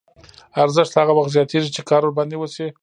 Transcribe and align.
ارزښت 0.63 0.93
هغه 0.95 1.13
وخت 1.15 1.31
زیاتېږي 1.35 1.69
چې 1.75 1.81
کار 1.89 2.01
ورباندې 2.03 2.35
وشي 2.37 2.67